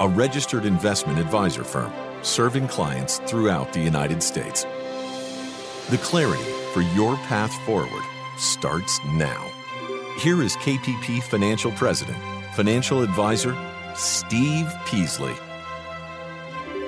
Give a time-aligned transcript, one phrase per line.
[0.00, 4.64] a registered investment advisor firm serving clients throughout the United States.
[5.90, 6.42] The clarity
[6.72, 8.02] for your path forward
[8.38, 9.46] starts now.
[10.18, 12.16] Here is KPP Financial President,
[12.54, 13.54] Financial Advisor
[13.94, 15.34] Steve Peasley.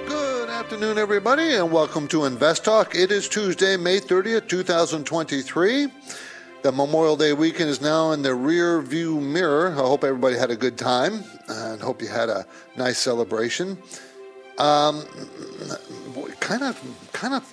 [0.06, 2.94] Good afternoon, everybody, and welcome to Invest Talk.
[2.94, 5.88] It is Tuesday, May 30th, 2023.
[6.62, 9.72] The Memorial Day weekend is now in the rear view mirror.
[9.72, 12.46] I hope everybody had a good time and hope you had a
[12.76, 13.76] nice celebration.
[14.58, 15.04] Um,
[16.38, 16.80] kind of,
[17.12, 17.52] kind of,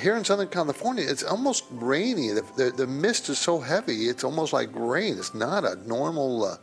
[0.00, 2.28] here in Southern California, it's almost rainy.
[2.28, 5.18] The, the, the, mist is so heavy, it's almost like rain.
[5.18, 6.44] It's not a normal.
[6.44, 6.56] Uh,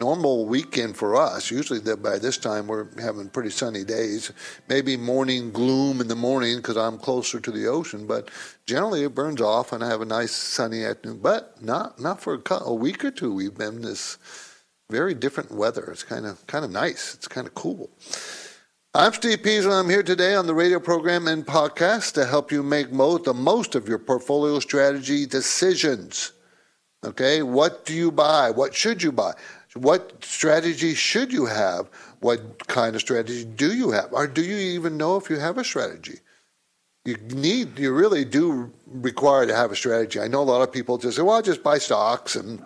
[0.00, 1.50] normal weekend for us.
[1.50, 4.32] Usually, by this time, we're having pretty sunny days.
[4.68, 8.30] Maybe morning gloom in the morning because I'm closer to the ocean, but
[8.66, 11.18] generally it burns off and I have a nice sunny afternoon.
[11.20, 13.32] But not not for a, a week or two.
[13.34, 14.18] We've been this
[14.90, 15.90] very different weather.
[15.90, 17.14] It's kind of kind of nice.
[17.14, 17.90] It's kind of cool.
[18.94, 19.72] I'm Steve Peasley.
[19.72, 23.74] I'm here today on the radio program and podcast to help you make the most
[23.74, 26.32] of your portfolio strategy decisions.
[27.04, 28.50] Okay, what do you buy?
[28.50, 29.34] What should you buy?
[29.78, 31.88] What strategy should you have?
[32.20, 34.12] What kind of strategy do you have?
[34.12, 36.18] Or do you even know if you have a strategy?
[37.04, 40.20] You need, you really do require to have a strategy.
[40.20, 42.62] I know a lot of people just say, well, I'll just buy stocks and,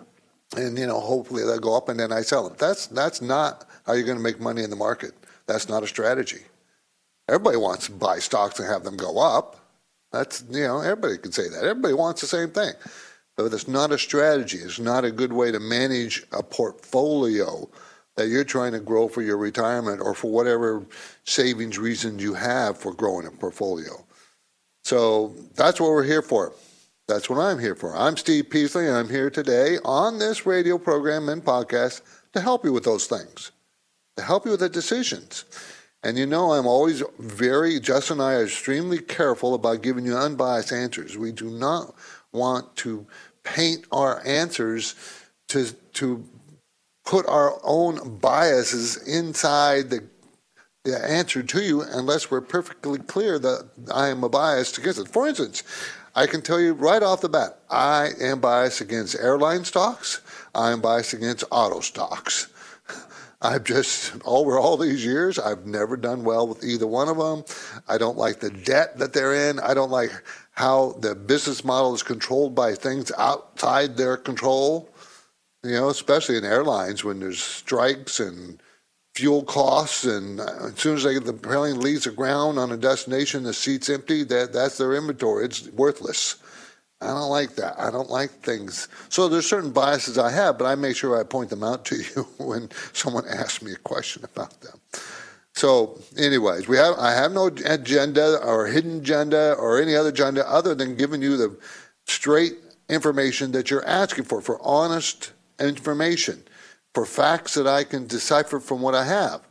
[0.57, 2.57] and, you know, hopefully they'll go up and then I sell them.
[2.59, 5.11] That's, that's not how you're going to make money in the market.
[5.45, 6.41] That's not a strategy.
[7.29, 9.59] Everybody wants to buy stocks and have them go up.
[10.11, 11.63] That's, you know, everybody can say that.
[11.63, 12.73] Everybody wants the same thing.
[13.35, 14.57] But it's not a strategy.
[14.57, 17.69] It's not a good way to manage a portfolio
[18.15, 20.85] that you're trying to grow for your retirement or for whatever
[21.23, 24.05] savings reasons you have for growing a portfolio.
[24.83, 26.53] So that's what we're here for.
[27.07, 27.95] That's what I'm here for.
[27.95, 32.01] I'm Steve Peasley, and I'm here today on this radio program and podcast
[32.33, 33.51] to help you with those things,
[34.15, 35.45] to help you with the decisions.
[36.03, 40.15] And you know, I'm always very, Justin and I are extremely careful about giving you
[40.15, 41.17] unbiased answers.
[41.17, 41.95] We do not
[42.33, 43.05] want to
[43.43, 44.95] paint our answers
[45.49, 46.25] to to
[47.05, 50.03] put our own biases inside the
[50.83, 55.07] the answer to you unless we're perfectly clear that I am a biased against it.
[55.07, 55.63] For instance,
[56.15, 60.21] I can tell you right off the bat, I am biased against airline stocks.
[60.53, 62.52] I am biased against auto stocks.
[63.43, 67.43] I've just, over all these years, I've never done well with either one of them.
[67.89, 69.59] I don't like the debt that they're in.
[69.59, 70.11] I don't like
[70.51, 74.89] how the business model is controlled by things outside their control.
[75.61, 78.61] You know, especially in airlines when there's strikes and
[79.15, 82.77] fuel costs, and uh, as soon as they, the plane leaves the ground on a
[82.77, 84.23] destination, the seat's empty.
[84.23, 85.45] That that's their inventory.
[85.45, 86.35] It's worthless.
[87.03, 87.79] I don't like that.
[87.79, 88.87] I don't like things.
[89.09, 91.95] So there's certain biases I have, but I make sure I point them out to
[91.95, 94.79] you when someone asks me a question about them.
[95.55, 100.49] So, anyways, we have I have no agenda or hidden agenda or any other agenda
[100.49, 101.55] other than giving you the
[102.05, 102.55] straight
[102.89, 106.43] information that you're asking for, for honest information,
[106.93, 109.41] for facts that I can decipher from what I have.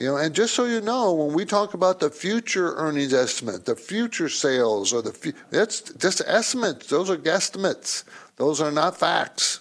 [0.00, 3.64] You know, and just so you know, when we talk about the future earnings estimate,
[3.64, 6.86] the future sales, or the that's just estimates.
[6.86, 8.04] Those are guesstimates.
[8.36, 9.60] Those are not facts.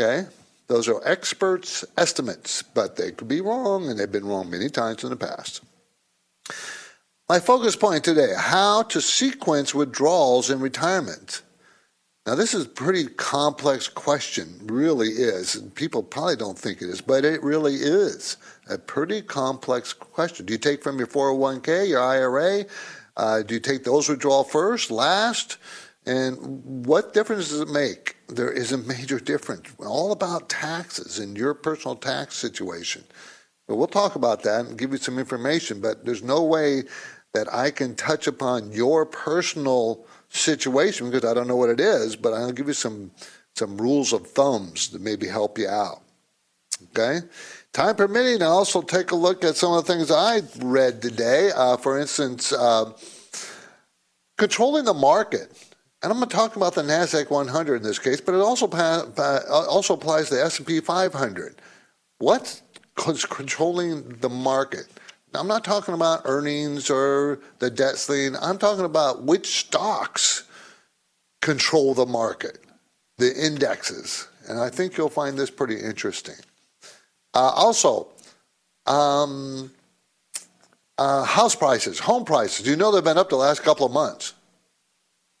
[0.00, 0.26] Okay.
[0.68, 5.04] Those are experts' estimates, but they could be wrong, and they've been wrong many times
[5.04, 5.60] in the past.
[7.28, 11.42] My focus point today how to sequence withdrawals in retirement.
[12.24, 15.56] Now, this is a pretty complex question, really is.
[15.56, 18.36] And people probably don't think it is, but it really is
[18.72, 20.46] a pretty complex question.
[20.46, 22.64] Do you take from your 401k, your IRA?
[23.16, 25.58] Uh, do you take those withdrawal first, last?
[26.06, 28.16] And what difference does it make?
[28.28, 29.72] There is a major difference.
[29.78, 33.04] All about taxes and your personal tax situation.
[33.68, 35.80] But we'll talk about that and give you some information.
[35.80, 36.84] But there's no way
[37.34, 42.16] that I can touch upon your personal situation because I don't know what it is.
[42.16, 43.12] But I'll give you some
[43.54, 46.02] some rules of thumbs that maybe help you out.
[46.90, 47.20] Okay.
[47.72, 51.50] Time permitting, I'll also take a look at some of the things I read today.
[51.54, 52.92] Uh, for instance, uh,
[54.36, 55.50] controlling the market
[56.02, 58.66] and I'm going to talk about the Nasdaq 100 in this case, but it also
[58.68, 61.62] also applies to the S&P 500.
[62.18, 62.62] What's
[62.96, 64.86] controlling the market.
[65.32, 68.36] Now, I'm not talking about earnings or the debt ceiling.
[68.42, 70.44] I'm talking about which stocks
[71.40, 72.58] control the market,
[73.18, 74.28] the indexes.
[74.48, 76.34] And I think you'll find this pretty interesting.
[77.34, 78.08] Uh, also,
[78.86, 79.70] um,
[80.98, 82.66] uh, house prices, home prices.
[82.66, 84.34] You know they've been up the last couple of months.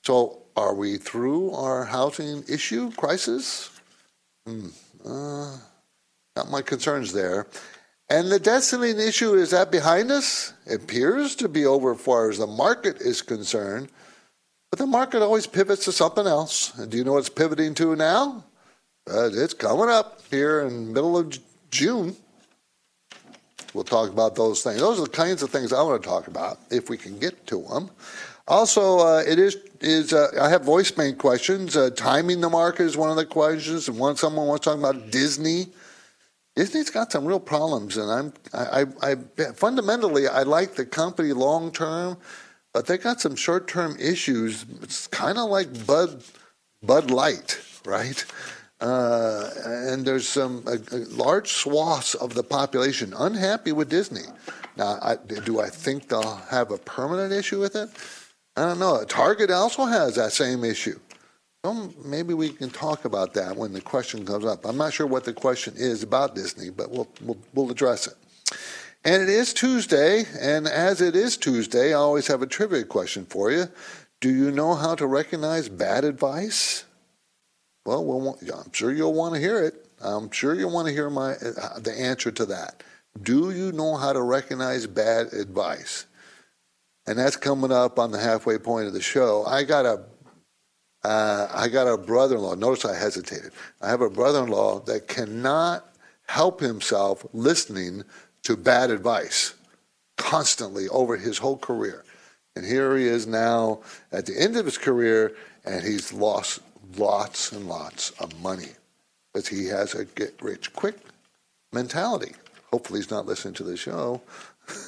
[0.04, 3.70] So, are we through our housing issue crisis?
[4.46, 4.68] Hmm.
[5.04, 5.56] Uh,
[6.36, 7.46] got my concerns there.
[8.08, 10.52] And the debt ceiling issue is that behind us?
[10.66, 13.88] It appears to be over as far as the market is concerned.
[14.70, 16.76] But the market always pivots to something else.
[16.78, 18.44] And do you know what it's pivoting to now?
[19.10, 21.38] Uh, it's coming up here in middle of
[21.72, 22.14] June.
[23.74, 24.78] We'll talk about those things.
[24.78, 27.46] Those are the kinds of things I want to talk about if we can get
[27.48, 27.90] to them.
[28.46, 31.76] Also, uh, it is is uh, I have voice bank questions.
[31.76, 34.78] Uh, timing the market is one of the questions, and one someone wants to talk
[34.78, 35.68] about Disney.
[36.54, 41.32] Disney's got some real problems, and I'm I, I, I fundamentally I like the company
[41.32, 42.18] long term,
[42.74, 44.66] but they got some short term issues.
[44.82, 46.22] It's kind of like Bud
[46.82, 48.22] Bud Light, right?
[48.82, 54.24] Uh, and there's some a, a large swaths of the population unhappy with Disney.
[54.76, 57.88] Now, I, do I think they'll have a permanent issue with it?
[58.56, 59.04] I don't know.
[59.04, 60.98] Target also has that same issue.
[61.62, 64.66] Well, maybe we can talk about that when the question comes up.
[64.66, 68.14] I'm not sure what the question is about Disney, but we'll, we'll, we'll address it.
[69.04, 73.26] And it is Tuesday, and as it is Tuesday, I always have a trivia question
[73.26, 73.68] for you.
[74.20, 76.84] Do you know how to recognize bad advice?
[77.84, 79.86] Well, I'm sure you'll want to hear it.
[80.00, 82.82] I'm sure you'll want to hear my uh, the answer to that.
[83.22, 86.06] Do you know how to recognize bad advice?
[87.06, 89.44] and that's coming up on the halfway point of the show.
[89.46, 90.04] I got a
[91.04, 92.54] uh, I got a brother-in-law.
[92.54, 93.50] Notice I hesitated.
[93.80, 95.92] I have a brother-in-law that cannot
[96.28, 98.04] help himself listening
[98.44, 99.54] to bad advice
[100.16, 102.04] constantly over his whole career.
[102.54, 103.80] And here he is now
[104.12, 106.60] at the end of his career, and he's lost
[106.98, 108.70] lots and lots of money
[109.32, 110.98] because he has a get rich quick
[111.72, 112.32] mentality.
[112.70, 114.22] Hopefully, he's not listening to the show.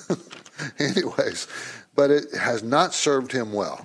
[0.79, 1.47] Anyways,
[1.95, 3.85] but it has not served him well.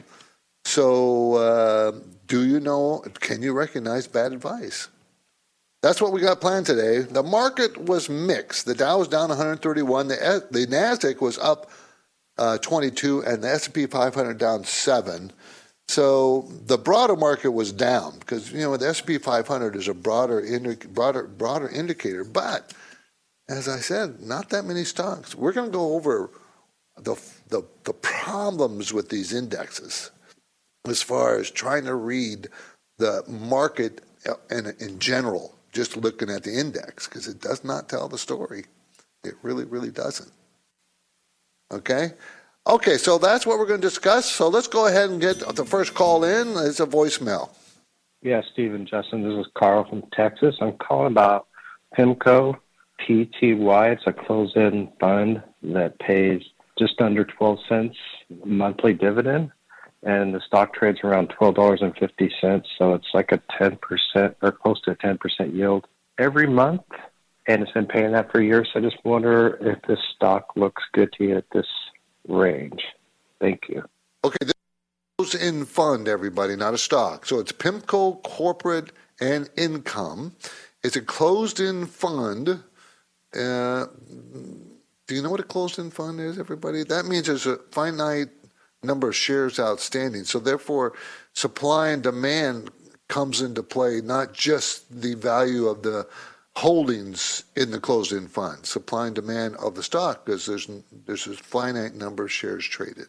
[0.66, 1.92] So, uh,
[2.28, 4.88] do you know, can you recognize bad advice?
[5.82, 7.00] That's what we got planned today.
[7.00, 8.66] The market was mixed.
[8.66, 10.10] The Dow was down 131.
[10.10, 11.72] The, the NASDAQ was up
[12.38, 15.32] uh, 22, and the S&P 500 down 7.
[15.90, 20.46] So the broader market was down because you know the S&P 500 is a broader
[20.90, 22.24] broader broader indicator.
[22.24, 22.76] But
[23.50, 25.34] as I said, not that many stocks.
[25.34, 26.30] We're going to go over
[26.96, 27.16] the,
[27.48, 30.12] the, the problems with these indexes
[30.88, 32.50] as far as trying to read
[33.00, 37.90] the market uh, in, in general, just looking at the index, because it does not
[37.90, 38.66] tell the story.
[39.24, 40.32] It really, really doesn't.
[41.72, 42.12] Okay?
[42.70, 44.30] Okay, so that's what we're going to discuss.
[44.30, 46.50] So let's go ahead and get the first call in.
[46.56, 47.50] It's a voicemail.
[48.22, 50.54] Yeah, Stephen, Justin, this is Carl from Texas.
[50.62, 51.48] I'm calling about
[51.98, 52.56] PIMCO
[53.02, 53.94] PTY.
[53.94, 56.44] It's a closed-end fund that pays
[56.78, 57.98] just under 12 cents
[58.46, 59.52] monthly dividend,
[60.04, 62.64] and the stock trades around $12.50.
[62.78, 65.88] So it's like a 10% or close to a 10% yield
[66.20, 66.84] every month.
[67.48, 68.70] And it's been paying that for years.
[68.72, 71.66] So I just wonder if this stock looks good to you at this
[72.30, 72.82] range.
[73.42, 73.84] Thank you.
[74.24, 74.38] Okay.
[74.42, 74.54] This
[75.18, 77.26] goes in fund, everybody, not a stock.
[77.26, 80.36] So it's PIMCO Corporate and Income.
[80.84, 82.64] It's a closed-end fund.
[83.36, 83.86] Uh,
[85.08, 86.84] do you know what a closed-end fund is, everybody?
[86.84, 88.30] That means there's a finite
[88.84, 90.24] number of shares outstanding.
[90.24, 90.94] So therefore,
[91.34, 92.72] supply and demand
[93.10, 96.08] comes into play, not just the value of the
[96.60, 100.68] holdings in the closed-end fund, supply and demand of the stock, because there's
[101.06, 103.08] there's a finite number of shares traded.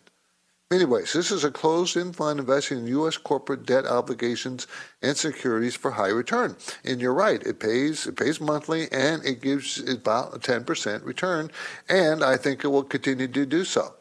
[0.70, 3.16] Anyways, this is a closed-end fund investing in U.S.
[3.16, 4.68] corporate debt obligations
[5.02, 6.56] and securities for high return.
[6.84, 11.50] And you're right; it pays it pays monthly, and it gives about a 10% return.
[11.88, 13.94] And I think it will continue to do so.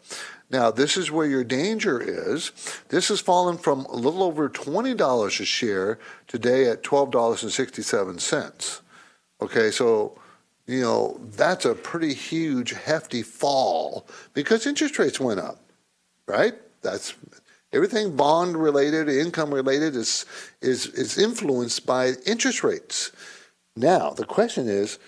[0.52, 2.52] Now, this is where your danger is.
[2.90, 8.82] This has fallen from a little over $20 a share today at $12.67.
[9.42, 10.18] Okay, so
[10.68, 15.60] you know that's a pretty huge, hefty fall because interest rates went up
[16.30, 16.54] right?
[16.82, 17.16] That's
[17.74, 20.26] everything bond related, income related is
[20.62, 23.12] is is influenced by interest rates.
[23.76, 25.00] Now the question is,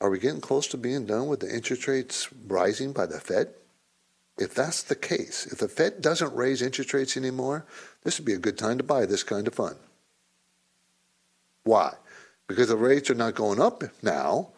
[0.00, 3.48] are we getting close to being done with the interest rates rising by the Fed?
[4.36, 7.64] If that's the case, if the Fed doesn't raise interest rates anymore,
[8.02, 9.76] this would be a good time to buy this kind of fund.
[11.62, 11.94] Why?
[12.48, 14.50] Because the rates are not going up now,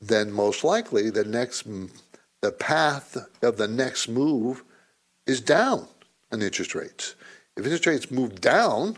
[0.00, 1.66] then most likely the next
[2.40, 4.62] the path of the next move
[5.26, 5.88] is down
[6.32, 7.14] in interest rates.
[7.56, 8.96] If interest rates move down,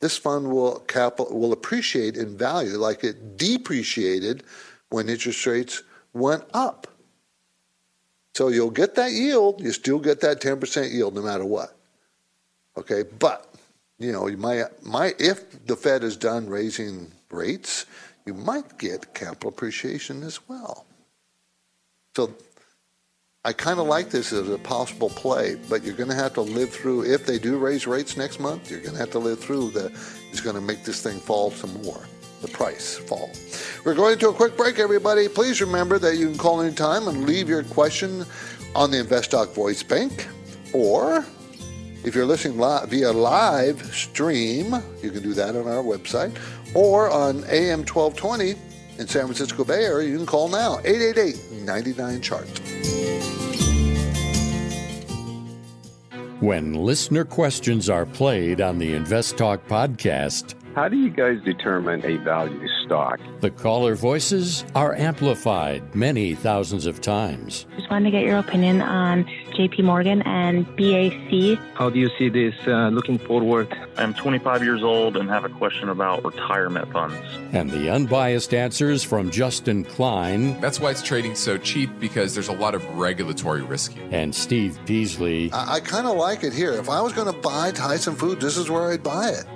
[0.00, 4.42] this fund will capital will appreciate in value like it depreciated
[4.90, 6.86] when interest rates went up.
[8.34, 11.74] So you'll get that yield, you still get that 10% yield no matter what.
[12.76, 13.54] Okay, but
[13.98, 17.86] you know, you might might if the Fed is done raising rates,
[18.24, 20.86] you might get capital appreciation as well.
[22.16, 22.34] So
[23.44, 26.40] I kind of like this as a possible play, but you're going to have to
[26.40, 29.38] live through, if they do raise rates next month, you're going to have to live
[29.38, 29.86] through the,
[30.32, 32.08] it's going to make this thing fall some more,
[32.42, 33.30] the price fall.
[33.84, 35.28] We're going to a quick break, everybody.
[35.28, 38.26] Please remember that you can call anytime and leave your question
[38.74, 40.26] on the InvestTalk voice bank,
[40.72, 41.24] or
[42.06, 46.34] if you're listening via live stream, you can do that on our website,
[46.72, 48.50] or on AM 1220
[48.98, 52.46] in San Francisco Bay Area, you can call now, 888 99 chart.
[56.40, 62.04] When listener questions are played on the Invest Talk podcast, how do you guys determine
[62.04, 63.18] a value stock?
[63.40, 67.64] The caller voices are amplified many thousands of times.
[67.76, 71.58] Just wanted to get your opinion on JP Morgan and BAC.
[71.76, 73.74] How do you see this uh, looking forward?
[73.96, 77.16] I'm 25 years old and have a question about retirement funds.
[77.52, 80.60] And the unbiased answers from Justin Klein.
[80.60, 84.06] That's why it's trading so cheap because there's a lot of regulatory risk here.
[84.10, 85.50] And Steve Peasley.
[85.52, 86.74] I, I kind of like it here.
[86.74, 89.46] If I was going to buy Tyson Foods, this is where I'd buy it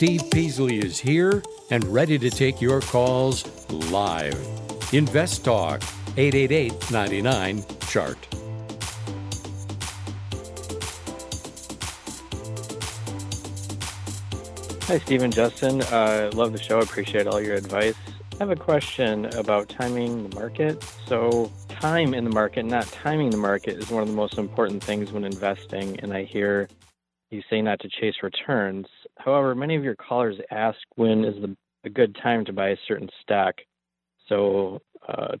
[0.00, 3.44] Steve Peasley is here and ready to take your calls
[3.90, 4.34] live.
[4.94, 5.82] Invest Talk,
[6.16, 8.16] 888 99 Chart.
[14.84, 15.82] Hi, Stephen Justin.
[15.82, 16.78] Uh, love the show.
[16.78, 17.94] Appreciate all your advice.
[18.08, 20.82] I have a question about timing the market.
[21.08, 24.82] So, time in the market, not timing the market, is one of the most important
[24.82, 26.00] things when investing.
[26.00, 26.70] And I hear
[27.30, 28.86] you say not to chase returns.
[29.24, 32.76] However, many of your callers ask when is the, a good time to buy a
[32.88, 33.54] certain stock.
[34.28, 35.36] So, uh,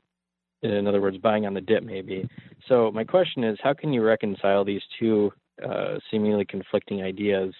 [0.62, 2.28] in other words, buying on the dip maybe.
[2.68, 5.32] So, my question is how can you reconcile these two
[5.66, 7.54] uh, seemingly conflicting ideas?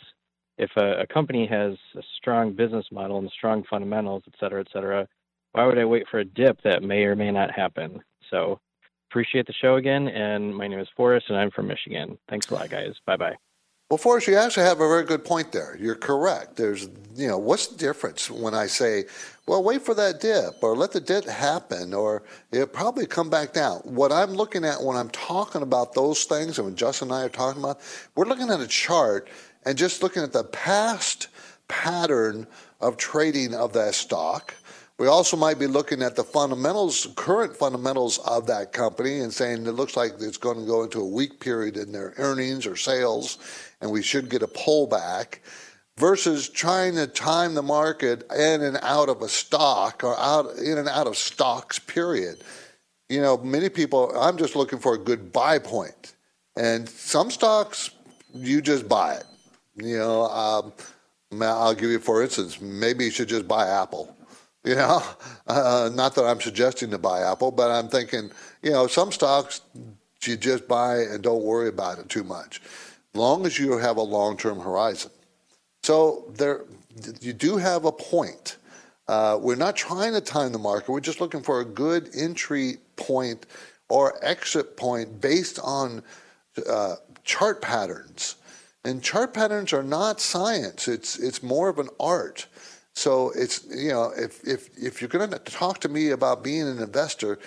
[0.59, 4.69] If a, a, company has a strong business model and strong fundamentals, et cetera, et
[4.73, 5.07] cetera,
[5.53, 8.01] why would I wait for a dip that may or may not happen?
[8.31, 8.61] So,
[9.11, 10.09] appreciate the show again.
[10.09, 12.19] And my name is Forrest, and I'm from Michigan.
[12.29, 12.95] Thanks a lot, guys.
[13.07, 13.50] Bye bye.
[13.91, 15.77] Well, Forrest, you actually have a very good point there.
[15.77, 16.55] You're correct.
[16.55, 19.07] There's, you know, what's the difference when I say,
[19.49, 23.53] well, wait for that dip or let the dip happen or it'll probably come back
[23.53, 23.79] down.
[23.79, 27.25] What I'm looking at when I'm talking about those things and when Justin and I
[27.25, 27.81] are talking about,
[28.15, 29.29] we're looking at a chart
[29.65, 31.27] and just looking at the past
[31.67, 32.47] pattern
[32.81, 34.55] of trading of that stock
[35.01, 39.65] we also might be looking at the fundamentals, current fundamentals of that company, and saying
[39.67, 42.77] it looks like it's going to go into a weak period in their earnings or
[42.77, 43.39] sales,
[43.81, 45.39] and we should get a pullback.
[45.97, 50.77] Versus trying to time the market in and out of a stock or out in
[50.77, 51.79] and out of stocks.
[51.79, 52.43] Period.
[53.09, 54.13] You know, many people.
[54.19, 56.15] I'm just looking for a good buy point.
[56.57, 57.91] and some stocks
[58.35, 59.25] you just buy it.
[59.77, 60.73] You know, um,
[61.41, 62.61] I'll give you for instance.
[62.61, 64.15] Maybe you should just buy Apple
[64.65, 65.03] you know,
[65.47, 68.31] uh, not that I'm suggesting to buy Apple, but I'm thinking,
[68.63, 69.63] you know, some stocks
[70.23, 72.61] you just buy and don't worry about it too much,
[73.15, 75.11] long as you have a long-term horizon.
[75.83, 76.65] So there,
[77.21, 78.57] you do have a point.
[79.09, 80.91] Uh, we're not trying to time the market.
[80.91, 83.47] We're just looking for a good entry point
[83.89, 86.03] or exit point based on
[86.69, 88.37] uh, chart patterns.
[88.85, 90.89] And chart patterns are not science.
[90.89, 92.47] It's it's more of an art.
[93.01, 96.69] So it's you know if if if you're going to talk to me about being
[96.69, 97.39] an investor,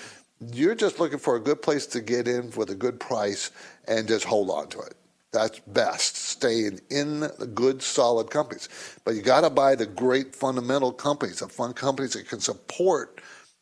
[0.52, 3.52] you're just looking for a good place to get in with a good price
[3.88, 4.96] and just hold on to it.
[5.32, 8.68] That's best, staying in the good, solid companies.
[9.06, 13.22] But you got to buy the great fundamental companies, the fund companies that can support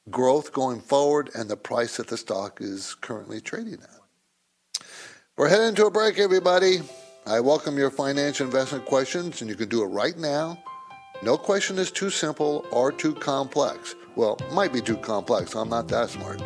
[0.10, 4.86] growth going forward and the price that the stock is currently trading at.
[5.36, 6.84] We're heading to a break, everybody.
[7.26, 10.58] I welcome your financial investment questions, and you can do it right now
[11.24, 13.96] no question is too simple or too complex.
[14.16, 15.56] Well, might be too complex.
[15.56, 16.42] I'm not that smart.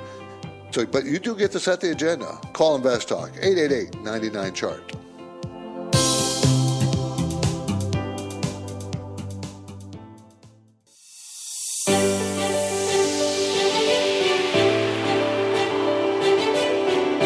[0.72, 2.39] So, but you do get to set the agenda.
[2.53, 4.91] Call Invest Talk 888 99 chart.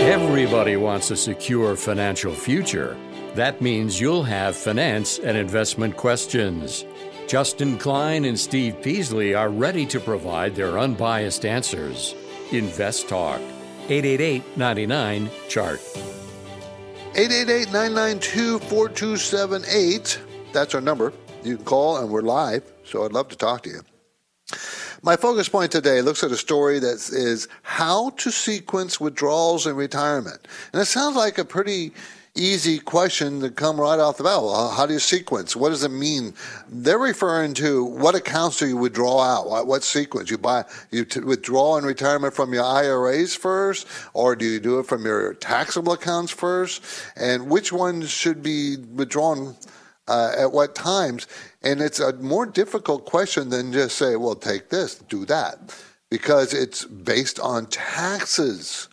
[0.09, 2.97] Everybody wants a secure financial future.
[3.35, 6.85] That means you'll have finance and investment questions.
[7.29, 12.15] Justin Klein and Steve Peasley are ready to provide their unbiased answers.
[12.51, 13.39] Invest Talk,
[13.87, 15.79] 888 99 Chart.
[17.13, 20.19] 888 992 4278.
[20.53, 21.13] That's our number.
[21.43, 23.81] You can call and we're live, so I'd love to talk to you.
[25.03, 29.75] My focus point today looks at a story that is how to sequence withdrawals in
[29.75, 30.47] retirement.
[30.73, 31.93] And it sounds like a pretty
[32.35, 34.41] easy question to come right off the bat.
[34.41, 35.55] Well, how do you sequence?
[35.55, 36.33] What does it mean?
[36.69, 39.49] They're referring to what accounts do you withdraw out?
[39.49, 40.29] What, what sequence?
[40.29, 44.79] You buy, you t- withdraw in retirement from your IRAs first, or do you do
[44.79, 46.83] it from your taxable accounts first?
[47.15, 49.55] And which ones should be withdrawn
[50.07, 51.27] uh, at what times?
[51.61, 55.75] And it's a more difficult question than just say, well, take this, do that,
[56.09, 58.88] because it's based on taxes.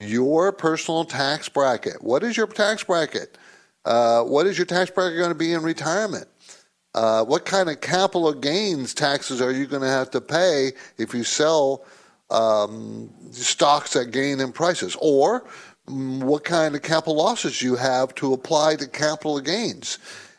[0.00, 2.02] Your personal tax bracket.
[2.02, 3.36] What is your tax bracket?
[3.84, 6.28] Uh, what is your tax bracket going to be in retirement?
[6.94, 11.14] Uh, what kind of capital gains taxes are you going to have to pay if
[11.14, 11.84] you sell
[12.30, 14.96] um, stocks that gain in prices?
[15.00, 15.44] Or
[15.88, 19.98] mm, what kind of capital losses you have to apply to capital gains?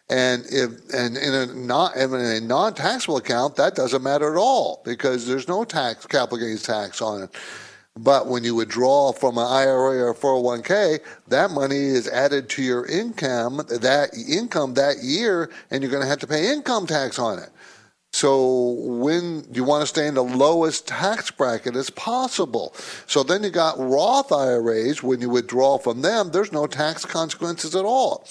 [0.10, 4.40] And if and in a non in a non taxable account, that doesn't matter at
[4.40, 7.30] all because there's no tax capital gains tax on it.
[8.02, 12.86] But when you withdraw from an IRA or 401k, that money is added to your
[12.86, 17.40] income that income that year, and you're going to have to pay income tax on
[17.40, 17.50] it.
[18.14, 22.74] So when you want to stay in the lowest tax bracket as possible.
[23.06, 25.04] So then you got Roth IRAs.
[25.04, 28.26] When you withdraw from them, there's no tax consequences at all.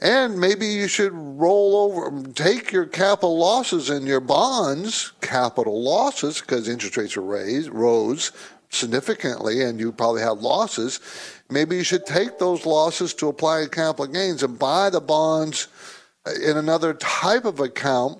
[0.00, 6.40] And maybe you should roll over, take your capital losses in your bonds, capital losses,
[6.40, 8.32] because interest rates are raised, rose
[8.70, 11.00] significantly, and you probably have losses.
[11.50, 15.68] Maybe you should take those losses to apply capital gains and buy the bonds
[16.24, 18.18] uh, in another type of account.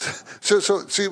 [0.40, 1.08] So, so see,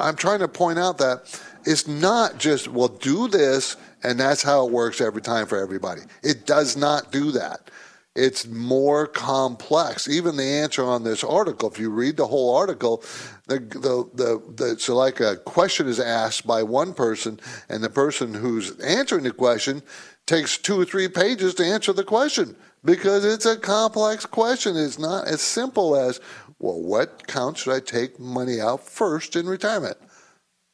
[0.00, 4.66] I'm trying to point out that it's not just, well, do this, and that's how
[4.66, 6.02] it works every time for everybody.
[6.24, 7.70] It does not do that
[8.14, 10.08] it's more complex.
[10.08, 13.02] Even the answer on this article, if you read the whole article,
[13.48, 17.90] the, the, the, the, so like a question is asked by one person, and the
[17.90, 19.82] person who's answering the question
[20.26, 24.76] takes two or three pages to answer the question because it's a complex question.
[24.76, 26.20] It's not as simple as,
[26.58, 29.96] well, what account should I take money out first in retirement?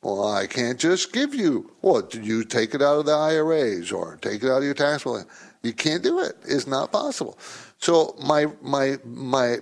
[0.02, 1.72] Well, I can't just give you.
[1.82, 5.24] Well, you take it out of the IRAs or take it out of your taxable?
[5.62, 6.36] You can't do it.
[6.46, 7.38] It's not possible.
[7.78, 9.58] So my my my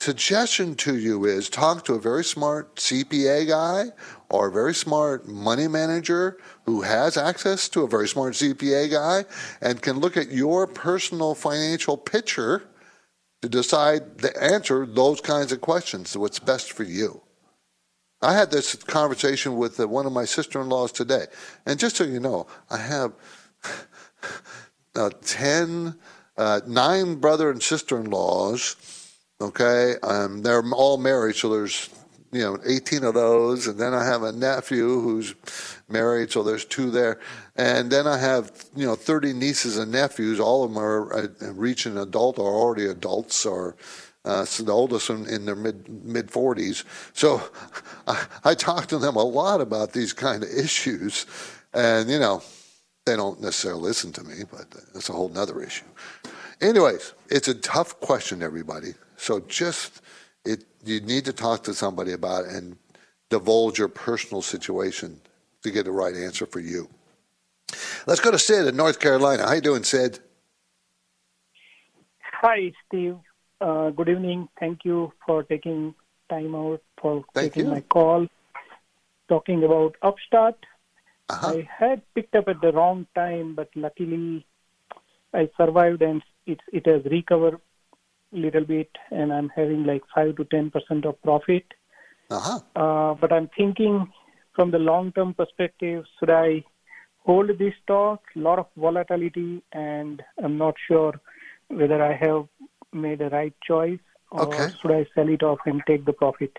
[0.00, 3.86] suggestion to you is talk to a very smart CPA guy
[4.28, 9.24] or a very smart money manager who has access to a very smart CPA guy
[9.60, 12.68] and can look at your personal financial picture
[13.40, 16.16] to decide to answer those kinds of questions.
[16.16, 17.22] What's best for you.
[18.22, 21.26] I had this conversation with one of my sister-in-laws today,
[21.66, 23.12] and just so you know, I have
[24.96, 25.94] uh, 10,
[26.36, 28.76] uh, nine brother and sister in laws.
[29.40, 31.90] Okay, um, they're all married, so there's
[32.32, 35.34] you know 18 of those, and then I have a nephew who's
[35.88, 37.20] married, so there's two there,
[37.56, 40.40] and then I have you know 30 nieces and nephews.
[40.40, 43.76] All of them are uh, reaching adult or already adults, or
[44.24, 46.84] uh, so the oldest one in their mid mid 40s.
[47.12, 47.42] So
[48.06, 51.26] I, I talk to them a lot about these kind of issues,
[51.72, 52.42] and you know
[53.06, 55.84] they don't necessarily listen to me, but that's a whole nother issue.
[56.60, 58.94] Anyways, it's a tough question, everybody.
[59.16, 60.00] So just
[60.44, 62.76] it, you need to talk to somebody about it and
[63.30, 65.20] divulge your personal situation
[65.62, 66.88] to get the right answer for you.
[68.06, 69.46] Let's go to Sid in North Carolina.
[69.46, 70.20] How you doing, Sid?
[72.42, 73.16] Hi, Steve.
[73.60, 74.48] Uh, good evening.
[74.60, 75.94] Thank you for taking
[76.28, 77.72] time out for Thank taking you.
[77.72, 78.26] my call.
[79.28, 80.56] Talking about Upstart.
[81.28, 81.48] Uh-huh.
[81.48, 84.46] I had picked up at the wrong time, but luckily
[85.32, 87.54] I survived and it it has recovered
[88.32, 91.64] a little bit, and I'm having like five to ten percent of profit.
[92.30, 92.60] Uh-huh.
[92.76, 94.12] Uh, but I'm thinking
[94.54, 96.64] from the long-term perspective, should I
[97.24, 98.22] hold this stock?
[98.36, 101.20] A lot of volatility, and I'm not sure
[101.68, 102.46] whether I have
[102.92, 103.98] made a right choice
[104.30, 104.74] or Okay.
[104.80, 106.58] should I sell it off and take the profit.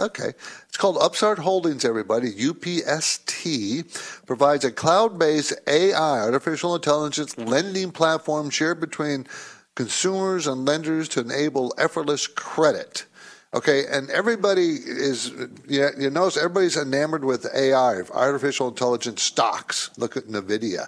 [0.00, 0.32] Okay.
[0.66, 2.32] It's called Upstart Holdings, everybody.
[2.32, 3.84] UPST
[4.26, 9.26] provides a cloud based AI, artificial intelligence lending platform shared between
[9.74, 13.04] consumers and lenders to enable effortless credit.
[13.52, 15.32] Okay, and everybody is,
[15.68, 19.90] you, you notice everybody's enamored with AI, artificial intelligence stocks.
[19.98, 20.86] Look at NVIDIA.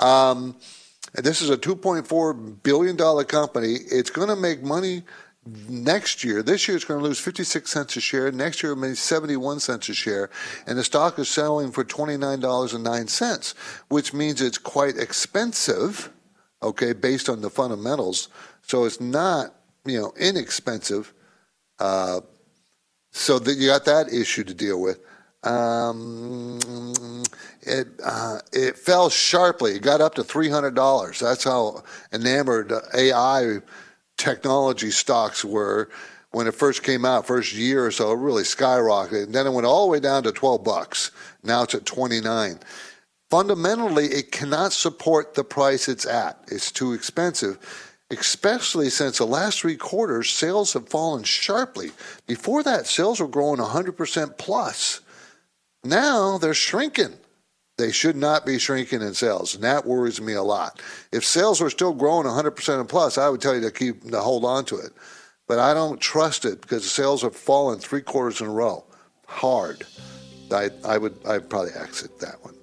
[0.00, 0.54] Um,
[1.14, 3.74] this is a $2.4 billion company.
[3.90, 5.02] It's going to make money
[5.68, 6.42] next year.
[6.42, 8.30] This year it's going to lose 56 cents a share.
[8.32, 10.30] Next year it may 71 cents a share.
[10.66, 13.54] And the stock is selling for $29.09,
[13.88, 16.10] which means it's quite expensive,
[16.62, 18.28] okay, based on the fundamentals.
[18.62, 19.54] So it's not,
[19.84, 21.12] you know, inexpensive
[21.78, 22.20] uh,
[23.12, 25.00] so that you got that issue to deal with.
[25.44, 26.58] Um,
[27.60, 29.72] it uh, it fell sharply.
[29.72, 31.20] It got up to three hundred dollars.
[31.20, 33.60] That's how enamored AI
[34.16, 35.90] technology stocks were
[36.30, 37.26] when it first came out.
[37.26, 39.24] First year or so, it really skyrocketed.
[39.24, 41.10] And then it went all the way down to twelve bucks.
[41.42, 42.58] Now it's at twenty nine.
[43.30, 46.38] Fundamentally, it cannot support the price it's at.
[46.48, 47.58] It's too expensive
[48.10, 51.90] especially since the last three quarters, sales have fallen sharply.
[52.26, 55.00] Before that, sales were growing 100% plus.
[55.82, 57.14] Now they're shrinking.
[57.76, 60.80] They should not be shrinking in sales, and that worries me a lot.
[61.10, 64.20] If sales were still growing 100% and plus, I would tell you to keep to
[64.20, 64.92] hold on to it.
[65.48, 68.84] But I don't trust it because the sales have fallen three quarters in a row,
[69.26, 69.84] hard.
[70.52, 72.54] I, I would I'd probably exit that one.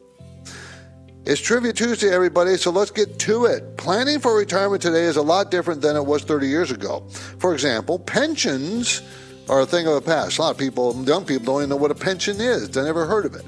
[1.24, 3.78] It's Trivia Tuesday, everybody, so let's get to it.
[3.78, 7.02] Planning for retirement today is a lot different than it was 30 years ago.
[7.38, 9.04] For example, pensions
[9.48, 10.40] are a thing of the past.
[10.40, 13.06] A lot of people, young people, don't even know what a pension is, they never
[13.06, 13.46] heard of it.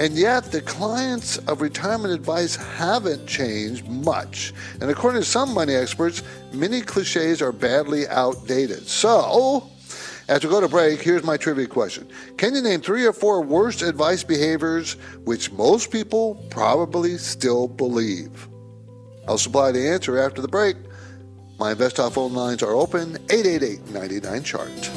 [0.00, 4.54] And yet, the clients of retirement advice haven't changed much.
[4.80, 6.22] And according to some money experts,
[6.54, 8.88] many cliches are badly outdated.
[8.88, 9.68] So,
[10.26, 12.08] as we go to break, here's my trivia question
[12.38, 18.48] Can you name three or four worst advice behaviors which most people probably still believe?
[19.28, 20.76] I'll supply the answer after the break.
[21.58, 24.90] My InvestTalk phone lines are open 888 99 chart.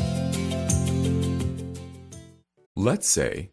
[2.75, 3.52] Let's say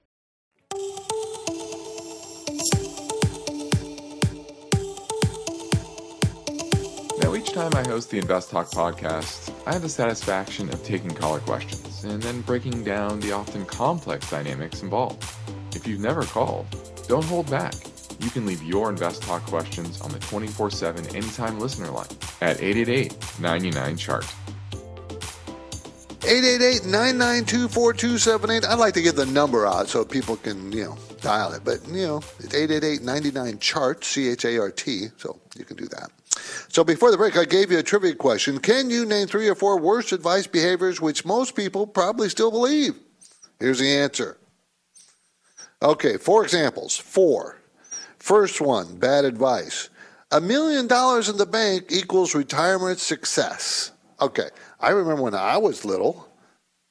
[7.31, 11.11] Now, each time I host the Invest Talk podcast, I have the satisfaction of taking
[11.11, 15.23] caller questions and then breaking down the often complex dynamics involved.
[15.73, 16.67] If you've never called,
[17.07, 17.73] don't hold back
[18.19, 22.05] you can leave your Invest Talk questions on the 24 7 anytime listener line
[22.41, 24.25] at 888 99 Chart.
[26.23, 28.65] 888 992 4278.
[28.65, 31.63] I'd like to get the number out so people can, you know, dial it.
[31.63, 35.77] But, you know, it's 888 99 Chart, C H A R T, so you can
[35.77, 36.11] do that.
[36.69, 38.59] So before the break, I gave you a trivia question.
[38.59, 42.95] Can you name three or four worst advice behaviors which most people probably still believe?
[43.59, 44.37] Here's the answer.
[45.81, 46.95] Okay, four examples.
[46.97, 47.57] Four.
[48.19, 49.89] First one, bad advice.
[50.31, 53.91] A million dollars in the bank equals retirement success.
[54.21, 56.27] Okay, I remember when I was little,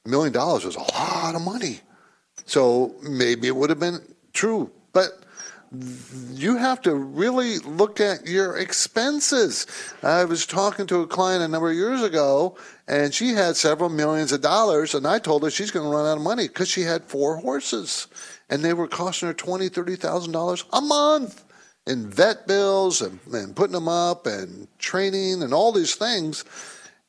[0.04, 1.80] A million dollars was a lot of money.
[2.46, 4.00] So maybe it would have been
[4.32, 4.70] true.
[4.92, 5.19] But
[6.32, 9.66] you have to really look at your expenses.
[10.02, 12.56] I was talking to a client a number of years ago,
[12.88, 16.06] and she had several millions of dollars, and I told her she's going to run
[16.06, 18.08] out of money because she had four horses,
[18.48, 21.44] and they were costing her twenty, thirty thousand dollars a month
[21.86, 26.44] in vet bills and, and putting them up and training and all these things.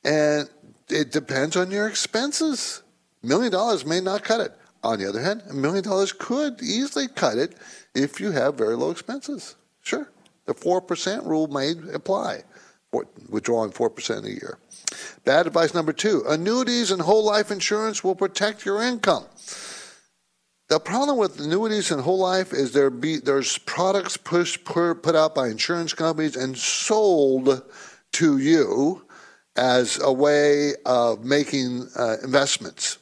[0.04, 0.50] And
[0.88, 2.84] it depends on your expenses.
[3.24, 4.54] Million dollars may not cut it.
[4.84, 7.56] On the other hand, a million dollars could easily cut it
[7.94, 9.56] if you have very low expenses.
[9.82, 10.10] Sure,
[10.46, 12.44] the 4% rule may apply,
[13.30, 14.58] withdrawing 4% a year.
[15.24, 19.26] Bad advice number two annuities and whole life insurance will protect your income.
[20.72, 25.36] The problem with annuities and whole life is there be, there's products pushed, put out
[25.36, 27.62] by insurance companies and sold
[28.14, 29.06] to you
[29.58, 33.00] as a way of making uh, investments,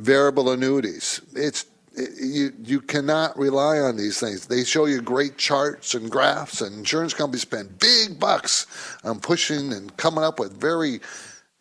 [0.00, 1.20] variable annuities.
[1.34, 4.46] It's you you cannot rely on these things.
[4.46, 8.66] They show you great charts and graphs, and insurance companies spend big bucks
[9.04, 11.00] on pushing and coming up with very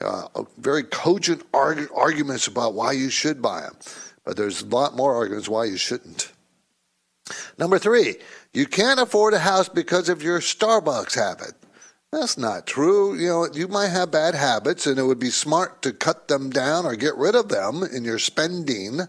[0.01, 3.75] uh, very cogent arg- arguments about why you should buy them.
[4.23, 6.31] But there's a lot more arguments why you shouldn't.
[7.57, 8.15] Number three,
[8.53, 11.53] you can't afford a house because of your Starbucks habit.
[12.11, 13.13] That's not true.
[13.13, 16.49] You know, you might have bad habits, and it would be smart to cut them
[16.49, 19.01] down or get rid of them in your spending.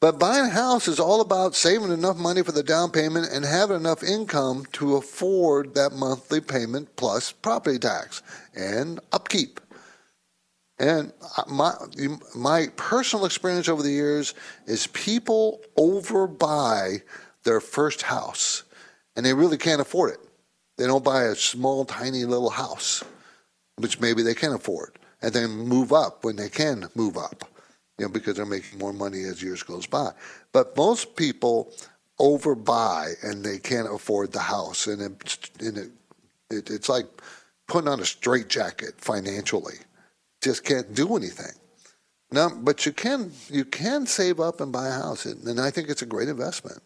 [0.00, 3.44] But buying a house is all about saving enough money for the down payment and
[3.44, 8.22] having enough income to afford that monthly payment plus property tax
[8.54, 9.60] and upkeep.
[10.78, 11.12] And
[11.48, 11.74] my
[12.36, 14.34] my personal experience over the years
[14.66, 17.02] is people overbuy
[17.42, 18.62] their first house,
[19.16, 20.27] and they really can't afford it.
[20.78, 23.04] They don't buy a small, tiny little house,
[23.76, 27.44] which maybe they can afford, and then move up when they can move up
[27.98, 30.12] you know, because they're making more money as years goes by.
[30.52, 31.72] But most people
[32.18, 35.90] overbuy and they can't afford the house, and, it, and it,
[36.50, 37.06] it, it's like
[37.66, 39.76] putting on a straitjacket financially.
[40.40, 41.52] Just can't do anything.
[42.30, 45.88] No, but you can you can save up and buy a house, and I think
[45.88, 46.82] it's a great investment.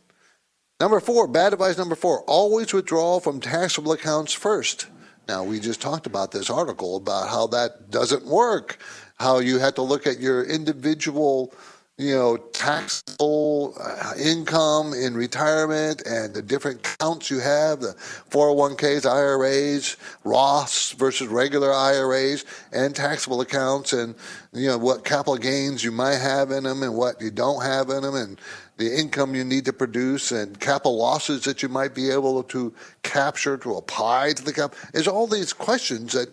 [0.82, 4.88] Number four, bad advice number four: always withdraw from taxable accounts first.
[5.28, 8.80] Now we just talked about this article about how that doesn't work
[9.20, 11.54] how you have to look at your individual
[11.98, 17.92] you know, taxable uh, income in retirement and the different counts you have, the
[18.30, 24.14] 401ks, IRAs, Roths versus regular IRAs, and taxable accounts, and,
[24.52, 27.90] you know, what capital gains you might have in them and what you don't have
[27.90, 28.40] in them, and
[28.76, 32.74] the income you need to produce, and capital losses that you might be able to
[33.02, 34.74] capture to apply to the cap.
[34.92, 36.28] There's all these questions that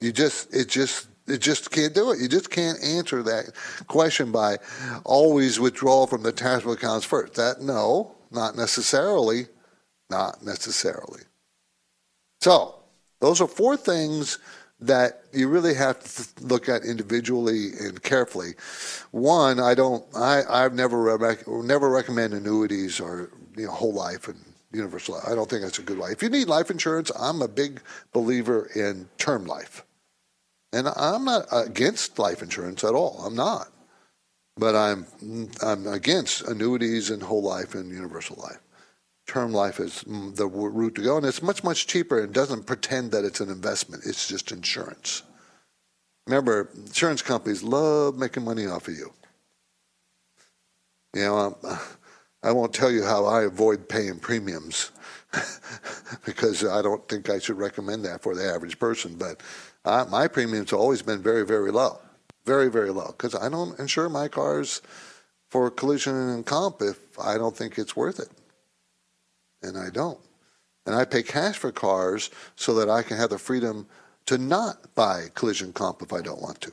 [0.00, 2.20] you just, it just, it just can't do it.
[2.20, 3.52] You just can't answer that
[3.86, 4.58] question by
[5.04, 7.34] always withdraw from the taxable accounts first.
[7.34, 9.46] That no, not necessarily,
[10.08, 11.22] not necessarily.
[12.40, 12.76] So
[13.20, 14.38] those are four things
[14.80, 18.52] that you really have to look at individually and carefully.
[19.10, 24.28] One, I don't, I, I've never rec- never recommend annuities or you know whole life
[24.28, 24.38] and
[24.72, 25.16] universal.
[25.16, 25.24] Life.
[25.28, 26.10] I don't think that's a good way.
[26.10, 27.80] If you need life insurance, I'm a big
[28.12, 29.84] believer in term life.
[30.72, 33.22] And I'm not against life insurance at all.
[33.26, 33.68] I'm not.
[34.56, 35.06] But I'm
[35.62, 38.60] I'm against annuities and whole life and universal life.
[39.30, 43.12] Term life is the route to go, and it's much much cheaper and doesn't pretend
[43.12, 44.02] that it's an investment.
[44.04, 45.22] It's just insurance.
[46.26, 49.12] Remember, insurance companies love making money off of you.
[51.14, 51.58] You know,
[52.42, 54.90] I won't tell you how I avoid paying premiums
[56.24, 59.40] because I don't think I should recommend that for the average person, but
[59.84, 62.00] uh, my premiums have always been very, very low,
[62.46, 64.82] very, very low, because I don't insure my cars
[65.50, 68.30] for collision and comp if I don't think it's worth it,
[69.62, 70.20] and I don't.
[70.86, 73.86] And I pay cash for cars so that I can have the freedom
[74.26, 76.72] to not buy collision comp if I don't want to.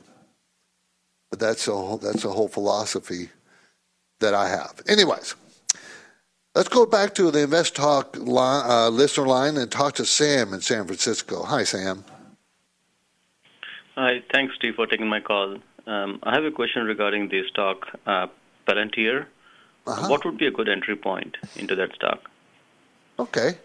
[1.30, 3.30] But that's a whole, that's a whole philosophy
[4.20, 4.80] that I have.
[4.88, 5.34] Anyways,
[6.54, 10.54] let's go back to the Invest Talk line, uh, listener line and talk to Sam
[10.54, 11.42] in San Francisco.
[11.44, 12.04] Hi, Sam.
[13.96, 14.22] Hi.
[14.32, 15.58] Thanks, Steve, for taking my call.
[15.86, 18.26] Um, I have a question regarding the stock uh,
[18.66, 19.26] Palantir.
[19.86, 20.08] Uh-huh.
[20.08, 22.30] What would be a good entry point into that stock?
[23.18, 23.58] Okay.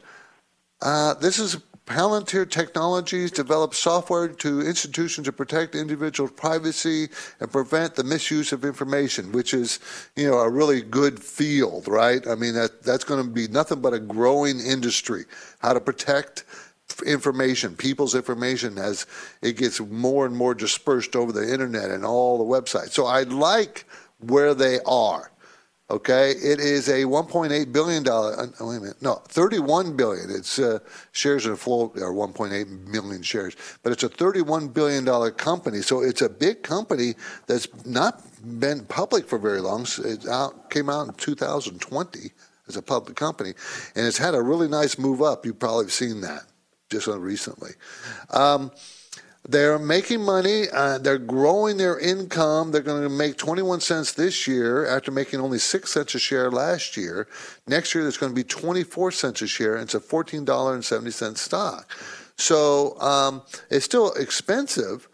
[0.82, 7.10] Uh, this is Palantir Technologies develops software to institutions to protect individual privacy
[7.42, 9.80] and prevent the misuse of information, which is,
[10.16, 12.26] you know, a really good field, right?
[12.26, 15.26] I mean, that that's going to be nothing but a growing industry.
[15.60, 16.46] How to protect
[17.06, 19.06] information, people's information, as
[19.42, 22.92] it gets more and more dispersed over the internet and all the websites.
[22.92, 23.86] So I like
[24.20, 25.33] where they are.
[25.89, 28.39] Okay, it is a 1.8 billion dollar.
[28.39, 30.30] Uh, wait a minute, no, 31 billion.
[30.30, 30.80] Its uh,
[31.12, 35.82] shares in float are 1.8 million shares, but it's a 31 billion dollar company.
[35.82, 37.15] So it's a big company
[37.48, 38.22] that's not
[38.60, 39.86] been public for very long.
[40.00, 42.32] It out, came out in 2020
[42.69, 43.54] as a public company,
[43.96, 45.46] and it's had a really nice move up.
[45.46, 46.43] You've probably seen that
[46.89, 47.72] just recently.
[48.30, 48.72] Um,
[49.47, 50.65] they're making money.
[50.71, 52.71] Uh, they're growing their income.
[52.71, 56.49] They're going to make 21 cents this year after making only 6 cents a share
[56.49, 57.27] last year.
[57.67, 61.91] Next year, there's going to be 24 cents a share, and it's a $14.70 stock.
[62.38, 65.08] So um, it's still expensive,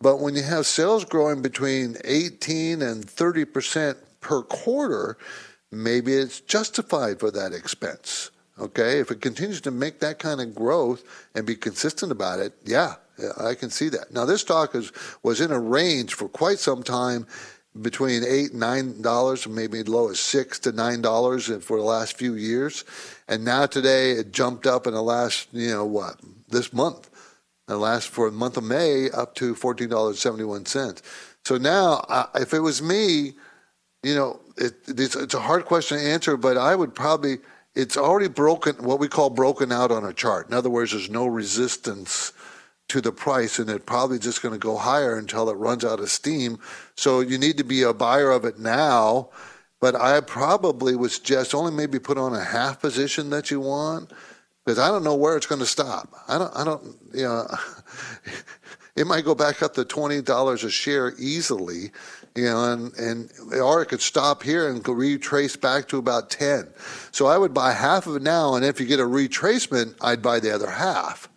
[0.00, 5.16] but when you have sales growing between 18 and 30 percent per quarter,
[5.70, 8.30] maybe it's justified for that expense.
[8.58, 11.02] Okay, if it continues to make that kind of growth
[11.34, 12.94] and be consistent about it, yeah,
[13.36, 14.12] I can see that.
[14.12, 14.92] Now, this stock is,
[15.24, 17.26] was in a range for quite some time
[17.82, 22.16] between eight and nine dollars, maybe low as six to nine dollars for the last
[22.16, 22.84] few years,
[23.26, 27.10] and now today it jumped up in the last, you know, what this month,
[27.66, 31.02] the last for the month of May up to fourteen dollars seventy one cents.
[31.44, 33.32] So now, if it was me,
[34.04, 37.38] you know, it, it's, it's a hard question to answer, but I would probably
[37.74, 40.48] it's already broken what we call broken out on a chart.
[40.48, 42.32] In other words, there's no resistance
[42.88, 46.00] to the price, and it's probably just going to go higher until it runs out
[46.00, 46.58] of steam.
[46.94, 49.30] So you need to be a buyer of it now.
[49.80, 54.12] But I probably would suggest only maybe put on a half position that you want
[54.64, 56.08] because I don't know where it's going to stop.
[56.26, 56.56] I don't.
[56.56, 56.96] I don't.
[57.12, 57.46] You know,
[58.96, 61.90] it might go back up to twenty dollars a share easily,
[62.34, 66.68] you know, and and or it could stop here and retrace back to about ten.
[67.12, 70.22] So I would buy half of it now, and if you get a retracement, I'd
[70.22, 71.28] buy the other half.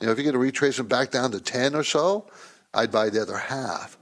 [0.00, 2.26] You know, if you get a retracement back down to 10 or so,
[2.72, 3.98] I'd buy the other half.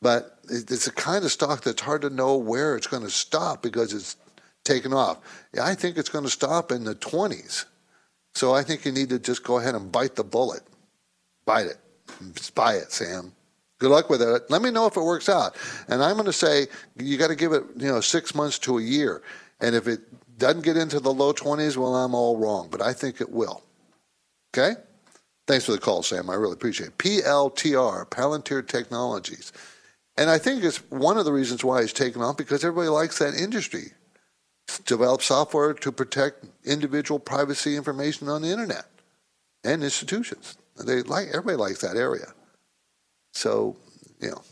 [0.00, 3.62] But it's a kind of stock that's hard to know where it's going to stop
[3.62, 4.16] because it's
[4.64, 5.18] taken off.
[5.54, 7.66] Yeah, I think it's going to stop in the 20s.
[8.34, 10.62] So I think you need to just go ahead and bite the bullet.
[11.44, 11.76] Bite it.
[12.54, 13.32] Buy it, Sam.
[13.82, 14.48] Good luck with it.
[14.48, 15.56] Let me know if it works out.
[15.88, 16.68] And I'm going to say
[17.00, 19.22] you got to give it, you know, six months to a year.
[19.60, 20.02] And if it
[20.38, 22.68] doesn't get into the low 20s, well, I'm all wrong.
[22.70, 23.60] But I think it will.
[24.54, 24.80] Okay?
[25.48, 26.30] Thanks for the call, Sam.
[26.30, 26.98] I really appreciate it.
[26.98, 29.52] PLTR, Palantir Technologies.
[30.16, 33.18] And I think it's one of the reasons why it's taken off because everybody likes
[33.18, 33.94] that industry.
[34.86, 38.84] Develop software to protect individual privacy information on the internet
[39.64, 40.56] and institutions.
[40.76, 42.32] They like everybody likes that area.
[43.32, 43.76] So,
[44.20, 44.42] you know,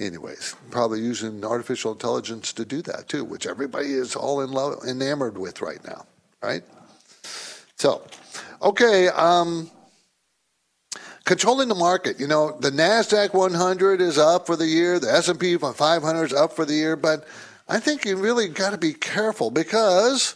[0.00, 4.84] anyways, probably using artificial intelligence to do that too, which everybody is all in love,
[4.86, 6.06] enamored with right now,
[6.42, 6.62] right?
[7.76, 8.02] So,
[8.62, 9.70] okay, um,
[11.24, 12.18] controlling the market.
[12.18, 16.52] You know, the Nasdaq 100 is up for the year, the S&P 500 is up
[16.52, 17.26] for the year, but
[17.68, 20.34] I think you really got to be careful because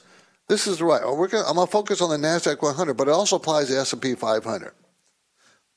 [0.48, 1.02] this is right.
[1.04, 3.78] We're gonna, I'm going to focus on the Nasdaq 100, but it also applies to
[3.78, 4.72] S&P 500.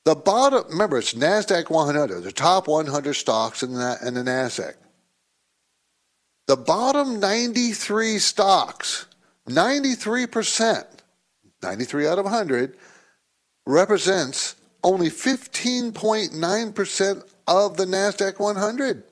[0.08, 4.72] The bottom, remember, it's Nasdaq 100, the top 100 stocks in the, in the Nasdaq.
[6.46, 9.04] The bottom 93 stocks,
[9.46, 10.86] 93%,
[11.62, 12.78] 93 out of 100,
[13.66, 19.02] represents only 15.9% of the NASDAQ 100.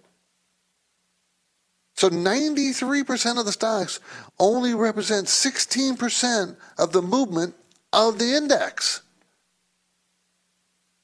[1.97, 4.01] So 93% of the stocks
[4.39, 7.55] only represent 16% of the movement
[7.93, 9.03] of the index.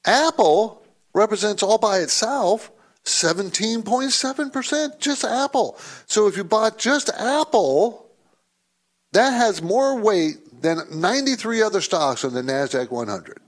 [0.05, 2.71] Apple represents all by itself
[3.05, 5.77] 17.7%, just Apple.
[6.05, 8.09] So if you bought just Apple,
[9.11, 13.39] that has more weight than 93 other stocks on the NASDAQ 100.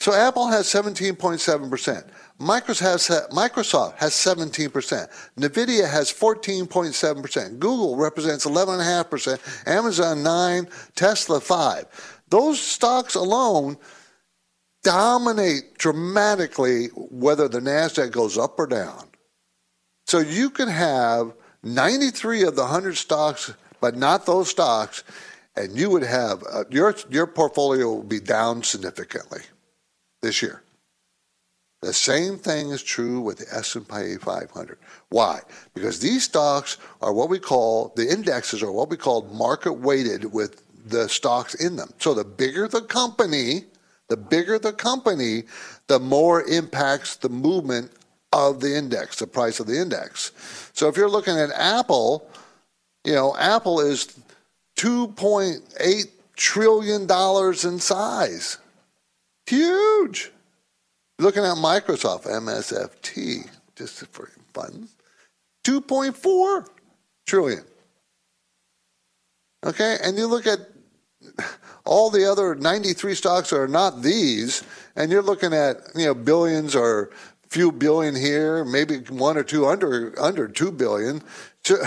[0.00, 2.10] So Apple has 17.7%.
[2.38, 5.08] Microsoft has, Microsoft has 17%.
[5.38, 7.58] NVIDIA has 14.7%.
[7.58, 9.66] Google represents 11.5%.
[9.66, 13.78] Amazon 9 Tesla 5 Those stocks alone
[14.84, 19.08] dominate dramatically whether the NASDAQ goes up or down.
[20.06, 21.32] So you can have
[21.64, 25.02] 93 of the 100 stocks, but not those stocks,
[25.56, 29.40] and you would have uh, your your portfolio will be down significantly
[30.22, 30.62] this year.
[31.80, 34.78] The same thing is true with the S&P 500.
[35.10, 35.40] Why?
[35.74, 40.32] Because these stocks are what we call the indexes are what we call market weighted
[40.32, 41.90] with the stocks in them.
[41.98, 43.64] So the bigger the company,
[44.08, 45.44] the bigger the company,
[45.86, 47.90] the more impacts the movement
[48.32, 50.32] of the index, the price of the index.
[50.72, 52.28] So if you're looking at Apple,
[53.04, 54.18] you know, Apple is
[54.76, 58.58] 2.8 trillion dollars in size.
[59.46, 60.32] Huge.
[61.18, 64.88] Looking at Microsoft, MSFT, just for fun,
[65.64, 66.66] 2.4
[67.26, 67.64] trillion.
[69.64, 70.58] Okay, and you look at
[71.84, 74.62] all the other 93 stocks are not these,
[74.96, 77.10] and you're looking at you know billions or
[77.48, 81.22] few billion here, maybe one or two under under two billion.
[81.66, 81.78] You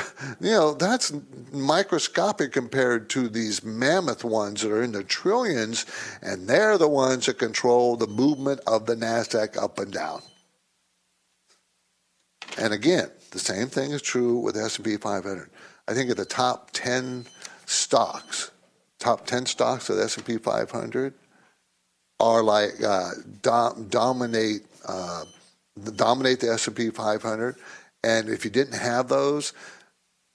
[0.41, 1.13] know that's
[1.51, 5.85] microscopic compared to these mammoth ones that are in the trillions,
[6.21, 10.21] and they're the ones that control the movement of the Nasdaq up and down.
[12.57, 15.49] And again, the same thing is true with S&P 500.
[15.87, 17.27] I think of the top 10
[17.65, 18.51] stocks,
[18.99, 21.13] top 10 stocks of the S&P 500
[22.19, 25.23] are like uh, dom- dominate uh,
[25.95, 27.55] dominate the S&P 500.
[28.03, 29.53] And if you didn't have those,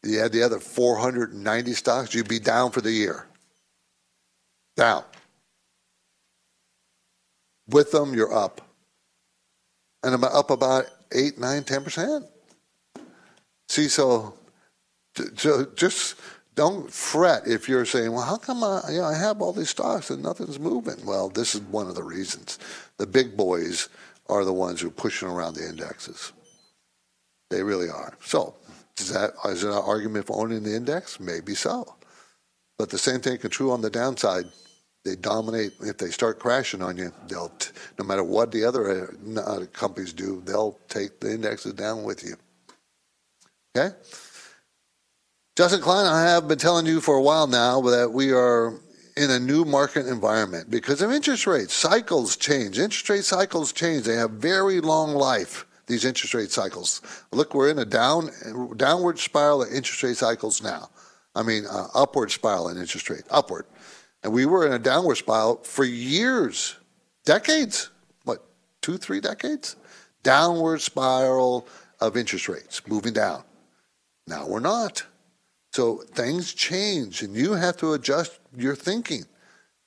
[0.05, 3.27] you had the other 490 stocks, you'd be down for the year.
[4.77, 5.05] Down.
[7.69, 8.61] With them, you're up.
[10.03, 12.25] And I'm up about 8, 9, 10%.
[13.69, 14.35] See, so,
[15.37, 16.17] so just
[16.55, 19.71] don't fret if you're saying, well, how come I, you know, I have all these
[19.71, 21.05] stocks and nothing's moving?
[21.05, 22.59] Well, this is one of the reasons.
[22.99, 23.89] The big boys
[24.29, 26.33] are the ones who are pushing around the indexes.
[27.51, 28.15] They really are.
[28.25, 28.55] So,
[28.99, 31.21] is that is it an argument for owning the index?
[31.21, 31.95] Maybe so.
[32.79, 34.47] But the same thing can true on the downside.
[35.05, 35.73] They dominate.
[35.81, 40.13] If they start crashing on you, they'll t- no matter what the other uh, companies
[40.13, 42.37] do, they'll take the indexes down with you.
[43.77, 43.95] Okay.
[45.55, 48.81] Justin Klein, I have been telling you for a while now that we are
[49.19, 51.75] in a new market environment because of interest rates.
[51.75, 52.79] Cycles change.
[52.79, 54.05] Interest rate cycles change.
[54.05, 55.67] They have very long life.
[55.89, 57.03] These interest rate cycles.
[57.33, 58.31] Look, we're in a down
[58.79, 60.89] downward spiral of interest rate cycles now.
[61.35, 63.67] I mean, uh, upward spiral in interest rate, upward,
[64.23, 66.77] and we were in a downward spiral for years,
[67.27, 67.91] decades.
[68.25, 68.43] What,
[68.81, 69.77] two, three decades?
[70.23, 71.69] Downward spiral
[72.01, 73.43] of interest rates, moving down.
[74.27, 75.05] Now we're not.
[75.73, 79.25] So things change, and you have to adjust your thinking.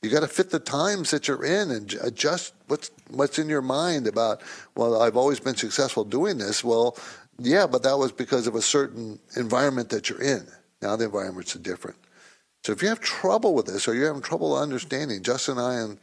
[0.02, 3.62] You got to fit the times that you're in and adjust what's what's in your
[3.62, 4.42] mind about.
[4.76, 6.64] Well, I've always been successful doing this.
[6.64, 6.98] Well,
[7.38, 10.48] yeah, but that was because of a certain environment that you're in.
[10.82, 11.98] Now the environments different.
[12.64, 15.74] So if you have trouble with this or you're having trouble understanding, Justin and I
[15.76, 16.00] and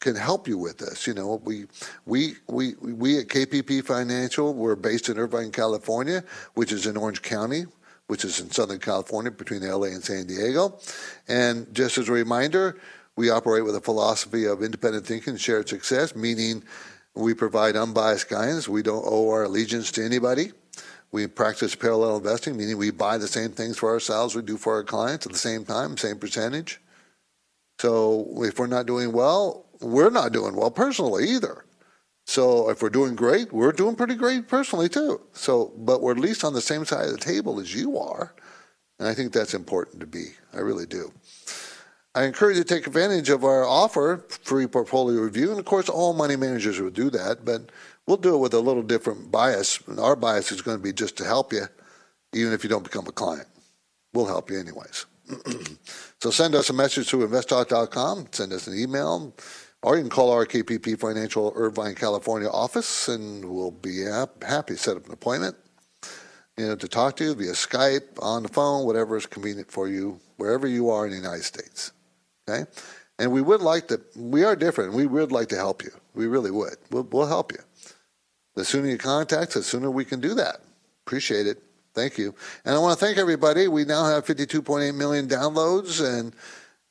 [0.00, 1.06] can help you with this.
[1.06, 1.66] You know, we
[2.06, 6.24] we we we at KPP Financial we're based in Irvine, California,
[6.54, 7.66] which is in Orange County
[8.06, 10.78] which is in Southern California between LA and San Diego.
[11.28, 12.78] And just as a reminder,
[13.16, 16.62] we operate with a philosophy of independent thinking and shared success, meaning
[17.14, 18.68] we provide unbiased guidance.
[18.68, 20.52] We don't owe our allegiance to anybody.
[21.12, 24.74] We practice parallel investing, meaning we buy the same things for ourselves we do for
[24.74, 26.80] our clients at the same time, same percentage.
[27.80, 31.64] So if we're not doing well, we're not doing well personally either.
[32.26, 35.20] So if we're doing great, we're doing pretty great personally too.
[35.32, 38.34] So, but we're at least on the same side of the table as you are.
[38.98, 40.30] And I think that's important to be.
[40.52, 41.12] I really do.
[42.16, 45.50] I encourage you to take advantage of our offer, free portfolio review.
[45.50, 47.70] And of course, all money managers would do that, but
[48.06, 49.80] we'll do it with a little different bias.
[49.86, 51.66] And our bias is going to be just to help you,
[52.32, 53.46] even if you don't become a client.
[54.14, 55.06] We'll help you anyways.
[56.20, 59.34] so send us a message to investtalk.com, send us an email
[59.86, 64.02] or you can call our KPP Financial Irvine, California office, and we'll be
[64.42, 65.54] happy to set up an appointment.
[66.56, 69.86] You know, to talk to you via Skype, on the phone, whatever is convenient for
[69.86, 71.92] you, wherever you are in the United States.
[72.50, 72.68] Okay,
[73.20, 74.00] and we would like to.
[74.16, 74.92] We are different.
[74.92, 75.92] We would like to help you.
[76.14, 76.78] We really would.
[76.90, 77.60] We'll, we'll help you.
[78.56, 80.62] The sooner you contact, the sooner we can do that.
[81.06, 81.62] Appreciate it.
[81.94, 82.34] Thank you.
[82.64, 83.68] And I want to thank everybody.
[83.68, 86.34] We now have 52.8 million downloads and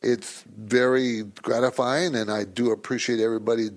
[0.05, 3.69] it's very gratifying, and I do appreciate everybody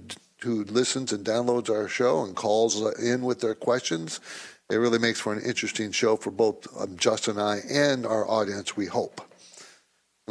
[0.43, 4.21] who listens and downloads our show and calls in with their questions.
[4.71, 8.29] It really makes for an interesting show for both um, Justin and I and our
[8.29, 9.23] audience, we hope.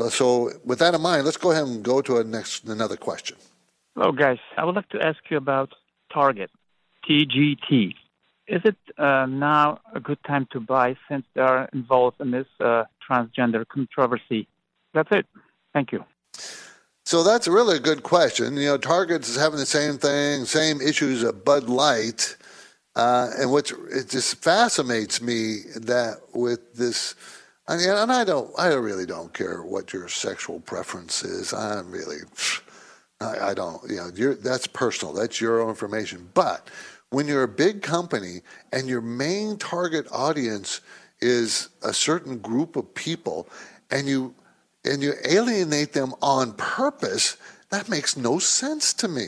[0.09, 3.35] So, with that in mind, let's go ahead and go to next another question.
[3.95, 4.37] Hello, guys.
[4.55, 5.73] I would like to ask you about
[6.13, 6.51] Target,
[7.09, 7.95] TGT.
[8.47, 12.45] Is it uh, now a good time to buy since they are involved in this
[12.59, 14.47] uh, transgender controversy?
[14.93, 15.25] That's it.
[15.77, 16.03] Thank you.
[17.05, 18.57] So that's really a good question.
[18.57, 22.35] You know, Target's is having the same thing, same issues at Bud Light.
[22.95, 27.13] Uh, and what it just fascinates me that with this,
[27.69, 31.53] mean, and I don't, I really don't care what your sexual preference is.
[31.53, 32.21] I'm really,
[33.21, 35.13] I, I don't, you know, that's personal.
[35.13, 36.27] That's your own information.
[36.33, 36.71] But
[37.11, 38.41] when you're a big company
[38.73, 40.81] and your main target audience
[41.21, 43.47] is a certain group of people,
[43.91, 44.33] and you
[44.87, 47.37] and you alienate them on purpose,
[47.69, 49.27] that makes no sense to me.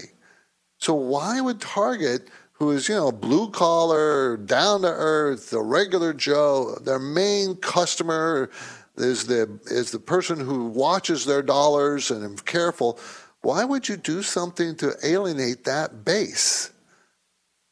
[0.78, 6.14] So why would Target, who is, you know, blue collar, down to earth, the regular
[6.14, 8.50] Joe, their main customer
[8.98, 13.00] is the is the person who watches their dollars and is careful,
[13.42, 16.72] why would you do something to alienate that base?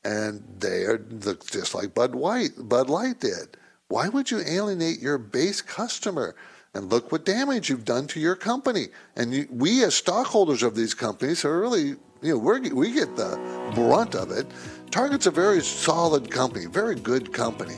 [0.04, 3.58] And they are just like Bud White, Bud Light did.
[3.90, 6.36] Why would you alienate your base customer?
[6.78, 8.90] And look what damage you've done to your company.
[9.16, 13.16] And you, we, as stockholders of these companies, are really, you know, we we get
[13.16, 13.36] the
[13.74, 14.46] brunt of it.
[14.92, 17.76] Target's a very solid company, very good company.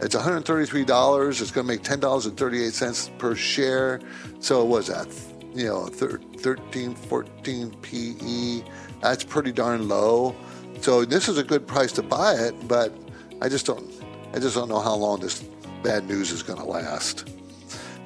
[0.00, 1.40] It's $133.
[1.40, 4.00] It's going to make $10.38 per share.
[4.38, 5.08] So it was that?
[5.54, 8.62] You know, 13, 14 PE.
[9.00, 10.36] That's pretty darn low.
[10.82, 12.94] So this is a good price to buy it, but
[13.42, 13.90] I just don't,
[14.34, 15.42] I just don't know how long this
[15.82, 17.35] bad news is going to last.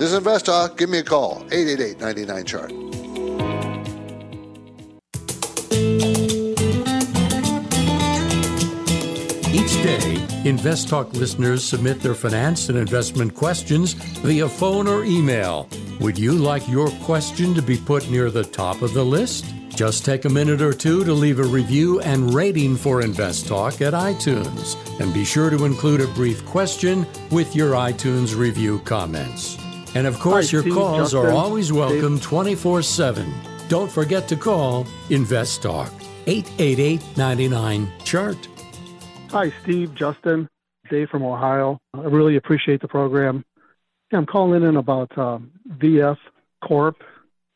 [0.00, 0.78] This is Invest Talk.
[0.78, 2.72] Give me a call, 888-99-CHART.
[9.52, 15.68] Each day, Invest Talk listeners submit their finance and investment questions via phone or email.
[16.00, 19.44] Would you like your question to be put near the top of the list?
[19.68, 23.82] Just take a minute or two to leave a review and rating for Invest Talk
[23.82, 24.78] at iTunes.
[24.98, 29.58] And be sure to include a brief question with your iTunes review comments.
[29.94, 33.32] And of course, your Steve, calls are always welcome 24 7.
[33.68, 35.92] Don't forget to call Invest Talk
[36.26, 38.48] 888 99 Chart.
[39.30, 40.48] Hi, Steve, Justin,
[40.90, 41.78] Dave from Ohio.
[41.94, 43.44] I really appreciate the program.
[44.12, 46.18] I'm calling in about um, VF
[46.64, 46.96] Corp.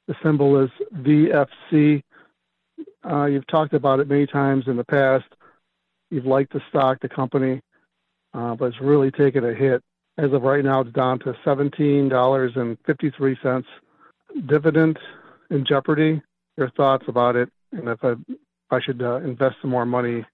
[0.06, 2.02] The symbol is VFC.
[3.08, 5.26] Uh, you've talked about it many times in the past.
[6.10, 7.60] You've liked the stock, the company,
[8.34, 9.82] uh, but it's really taken a hit.
[10.16, 13.64] As of right now, it's down to $17.53.
[14.46, 14.98] Dividend
[15.50, 16.22] in jeopardy.
[16.56, 18.14] Your thoughts about it, and if I,
[18.70, 20.24] I should uh, invest some more money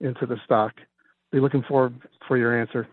[0.00, 0.74] into the stock.
[1.32, 1.94] Be looking forward
[2.28, 2.86] for your answer.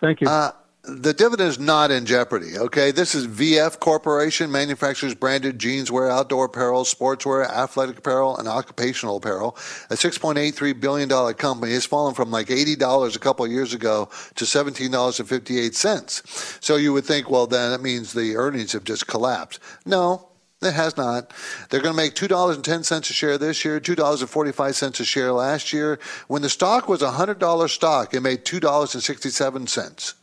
[0.00, 0.28] Thank you.
[0.28, 0.52] Uh,
[0.88, 2.56] the dividend is not in jeopardy.
[2.56, 9.16] Okay, this is VF Corporation, manufactures branded jeanswear, outdoor apparel, sportswear, athletic apparel, and occupational
[9.16, 9.56] apparel.
[9.90, 16.62] A $6.83 billion company has fallen from like $80 a couple years ago to $17.58.
[16.62, 19.60] So you would think, well, then that means the earnings have just collapsed.
[19.84, 20.28] No,
[20.62, 21.32] it has not.
[21.68, 26.00] They're going to make $2.10 a share this year, $2.45 a share last year.
[26.26, 30.14] When the stock was a $100 stock, it made $2.67.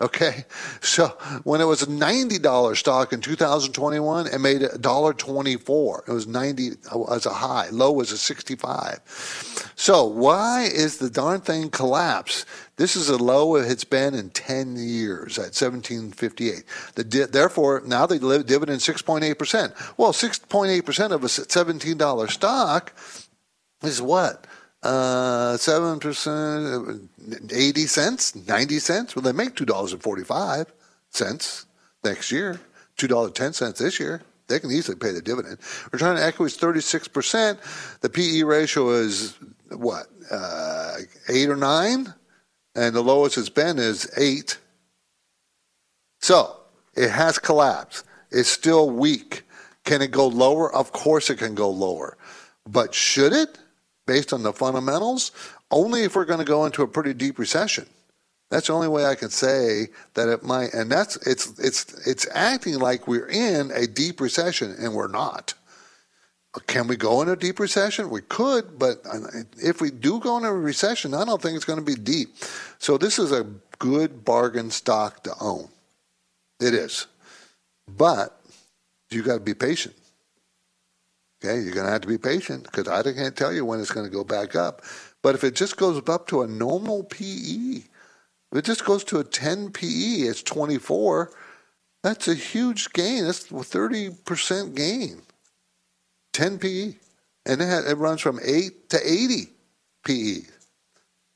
[0.00, 0.44] Okay,
[0.80, 1.06] so
[1.44, 6.02] when it was a ninety dollar stock in 2021, it made a dollar twenty four.
[6.08, 7.68] It was ninety uh, as a high.
[7.70, 8.98] Low was a sixty five.
[9.76, 12.44] So why is the darn thing collapse?
[12.74, 16.64] This is the low it's been in ten years at 1758.
[16.96, 19.74] The di- therefore now they live dividend 6.8 percent.
[19.96, 22.92] Well, 6.8 percent of a 17 dollar stock
[23.84, 24.46] is what?
[24.84, 27.08] Uh, seven percent,
[27.50, 29.16] eighty cents, ninety cents.
[29.16, 30.70] Well, they make two dollars and forty-five
[31.08, 31.64] cents
[32.04, 32.60] next year.
[32.98, 34.20] Two dollars ten cents this year.
[34.46, 35.56] They can easily pay the dividend.
[35.90, 37.58] Return on equity is thirty-six percent.
[38.02, 39.38] The PE ratio is
[39.70, 40.96] what uh,
[41.30, 42.12] eight or nine,
[42.76, 44.58] and the lowest it's been is eight.
[46.20, 46.58] So
[46.94, 48.04] it has collapsed.
[48.30, 49.44] It's still weak.
[49.84, 50.70] Can it go lower?
[50.74, 52.18] Of course, it can go lower.
[52.66, 53.58] But should it?
[54.06, 55.32] Based on the fundamentals,
[55.70, 57.86] only if we're going to go into a pretty deep recession.
[58.50, 62.26] That's the only way I can say that it might, and that's it's it's it's
[62.32, 65.54] acting like we're in a deep recession, and we're not.
[66.68, 68.10] Can we go in a deep recession?
[68.10, 69.18] We could, but uh,
[69.56, 72.36] if we do go into a recession, I don't think it's going to be deep.
[72.78, 73.44] So this is a
[73.80, 75.68] good bargain stock to own.
[76.60, 77.08] It is,
[77.88, 78.40] but
[79.10, 79.96] you got to be patient.
[81.44, 83.90] Okay, you're going to have to be patient because I can't tell you when it's
[83.90, 84.80] going to go back up.
[85.22, 89.18] But if it just goes up to a normal PE, if it just goes to
[89.18, 91.32] a 10 PE, it's 24.
[92.02, 93.24] That's a huge gain.
[93.24, 95.20] That's a 30% gain.
[96.32, 96.94] 10 PE.
[97.44, 99.48] And it, has, it runs from 8 to 80
[100.06, 100.40] PE.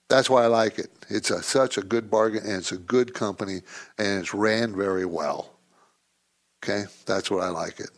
[0.09, 0.90] That's why I like it.
[1.11, 3.61] It's a, such a good bargain, and it's a good company,
[3.98, 5.50] and it's ran very well.
[6.64, 7.90] Okay, that's what I like it.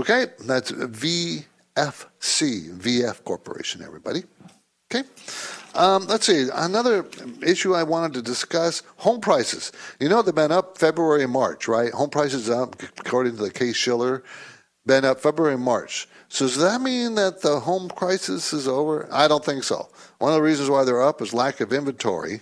[0.00, 1.44] Okay, that's VFC,
[1.76, 4.22] VF Corporation, everybody.
[4.90, 5.06] Okay.
[5.74, 6.48] Um, let's see.
[6.54, 7.04] Another
[7.42, 9.72] issue I wanted to discuss home prices.
[10.00, 11.92] You know, they've been up February and March, right?
[11.92, 14.24] Home prices up, according to the Case Shiller,
[14.86, 16.08] been up February and March.
[16.30, 19.06] So does that mean that the home crisis is over?
[19.12, 19.90] I don't think so.
[20.18, 22.40] One of the reasons why they're up is lack of inventory.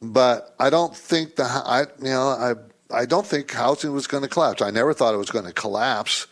[0.00, 2.54] But I don't think the, I, you know, I,
[2.92, 4.62] I don't think housing was going to collapse.
[4.62, 6.26] I never thought it was going to collapse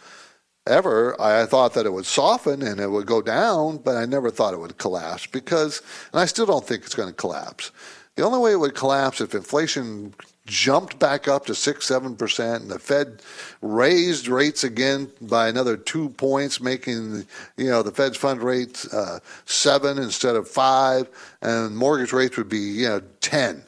[0.67, 1.21] ever.
[1.21, 4.55] I thought that it would soften and it would go down, but I never thought
[4.55, 5.83] it would collapse because,
[6.13, 7.71] and I still don't think it's going to collapse.
[8.17, 10.15] The only way it would collapse if inflation
[10.47, 13.23] jumped back up to six, seven percent, and the Fed
[13.63, 17.25] raised rates again by another two points, making
[17.57, 21.09] you know the Fed's fund rate uh, seven instead of five,
[21.41, 23.63] and mortgage rates would be you know ten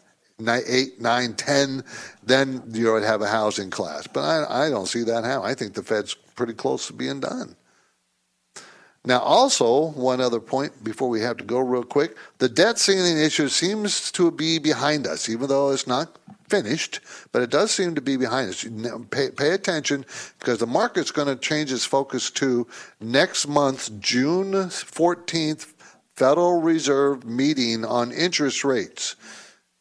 [0.49, 1.84] eight, nine, ten,
[2.22, 4.07] then you would have a housing class.
[4.07, 5.43] But I, I don't see that how.
[5.43, 7.57] I think the Fed's pretty close to being done.
[9.05, 13.18] Now, also, one other point before we have to go real quick the debt ceiling
[13.18, 16.18] issue seems to be behind us, even though it's not
[16.49, 17.01] finished,
[17.32, 18.64] but it does seem to be behind us.
[19.11, 20.05] Pay, pay attention
[20.38, 22.66] because the market's going to change its focus to
[23.01, 25.72] next month's June 14th
[26.14, 29.16] Federal Reserve meeting on interest rates.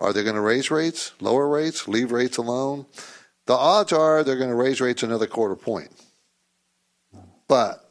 [0.02, 2.88] Are they going to raise rates, lower rates, leave rates alone?
[3.46, 5.92] The odds are they're going to raise rates another quarter point.
[7.48, 7.88] But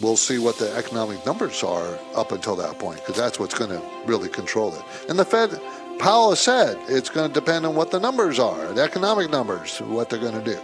[0.00, 3.70] we'll see what the economic numbers are up until that point, because that's what's going
[3.70, 4.82] to really control it.
[5.10, 5.60] And the Fed,
[5.98, 10.08] Powell said it's going to depend on what the numbers are, the economic numbers, what
[10.08, 10.58] they're going to do.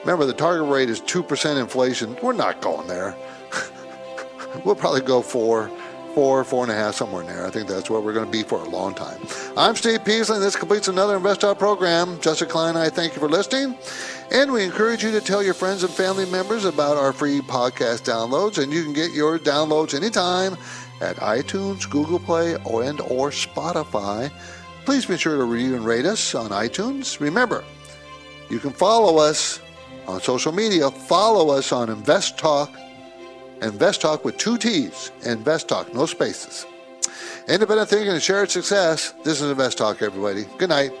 [0.00, 2.16] Remember, the target rate is 2% inflation.
[2.22, 3.14] We're not going there.
[4.64, 5.70] we'll probably go for
[6.14, 7.46] four, four and a half, somewhere in there.
[7.46, 9.20] I think that's where we're going to be for a long time.
[9.56, 12.20] I'm Steve Peasley, and this completes another Invest Talk program.
[12.20, 13.76] Justin Klein and I thank you for listening.
[14.30, 18.02] And we encourage you to tell your friends and family members about our free podcast
[18.04, 20.56] downloads, and you can get your downloads anytime
[21.00, 24.30] at iTunes, Google Play, and or Spotify.
[24.84, 27.20] Please be sure to review and rate us on iTunes.
[27.20, 27.64] Remember,
[28.50, 29.60] you can follow us
[30.06, 30.90] on social media.
[30.90, 32.72] Follow us on Invest Talk
[33.62, 35.10] Invest Talk with two T's.
[35.24, 36.64] Invest Talk, no spaces.
[37.48, 39.14] Independent thinking and shared success.
[39.24, 40.44] This is Invest Talk, everybody.
[40.58, 40.92] Good night.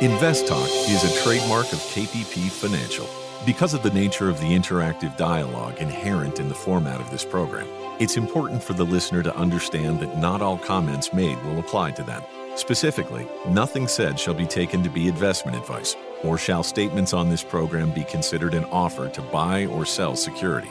[0.00, 3.08] Invest Talk is a trademark of KPP Financial.
[3.44, 7.66] Because of the nature of the interactive dialogue inherent in the format of this program,
[7.98, 12.04] it's important for the listener to understand that not all comments made will apply to
[12.04, 12.22] them.
[12.54, 17.42] Specifically, nothing said shall be taken to be investment advice, or shall statements on this
[17.42, 20.70] program be considered an offer to buy or sell security